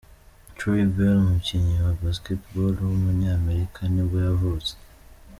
Troy 0.57 0.81
Bell, 0.95 1.17
umukinnyi 1.25 1.75
wa 1.85 1.93
basketball 2.01 2.73
w’umunyamerika 2.87 3.79
nibwo 3.93 4.17
yavutse. 4.27 4.73